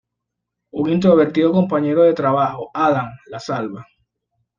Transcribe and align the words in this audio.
Un 0.71 0.89
introvertido 0.89 1.51
compañero 1.53 2.01
de 2.01 2.15
trabajo, 2.15 2.71
Adam, 2.73 3.07
la 3.27 3.39
salva. 3.39 3.85